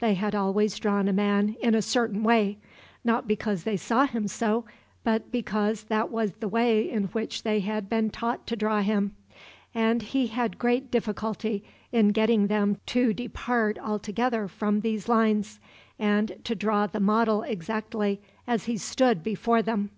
[0.00, 2.58] They had always drawn a man in a certain way,
[3.02, 4.66] not because they saw him so,
[5.04, 9.16] but because that was the way in which they had been taught to draw him;
[9.74, 15.60] and he had great difficulty in getting them to depart altogether from these lines,
[15.98, 19.92] and to draw the model exactly as he stood before them.